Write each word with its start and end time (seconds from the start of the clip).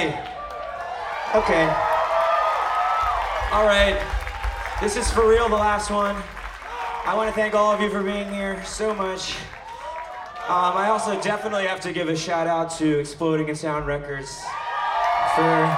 Okay. 0.00 0.18
Okay. 1.34 1.64
All 3.52 3.66
right. 3.66 4.00
This 4.80 4.96
is 4.96 5.10
for 5.10 5.28
real, 5.28 5.46
the 5.50 5.56
last 5.56 5.90
one. 5.90 6.16
I 7.04 7.12
want 7.14 7.28
to 7.28 7.34
thank 7.34 7.54
all 7.54 7.70
of 7.70 7.82
you 7.82 7.90
for 7.90 8.02
being 8.02 8.32
here 8.32 8.64
so 8.64 8.94
much. 8.94 9.34
Um, 10.48 10.74
I 10.74 10.88
also 10.88 11.20
definitely 11.20 11.66
have 11.66 11.80
to 11.80 11.92
give 11.92 12.08
a 12.08 12.16
shout 12.16 12.46
out 12.46 12.70
to 12.78 12.98
Exploding 12.98 13.54
Sound 13.54 13.86
Records 13.86 14.42
for 15.34 15.76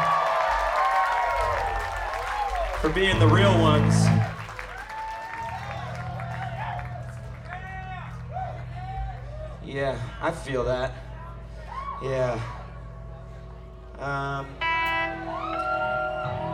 for 2.80 2.88
being 2.94 3.18
the 3.18 3.26
real 3.26 3.60
ones. 3.60 4.04
Yeah, 9.64 9.98
I 10.20 10.30
feel 10.30 10.62
that. 10.62 10.92
Yeah. 12.04 12.40